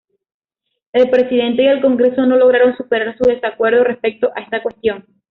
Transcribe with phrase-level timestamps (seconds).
[0.93, 5.05] El Presidente y el Congreso no lograron superar su desacuerdo respecto a esta cuestión.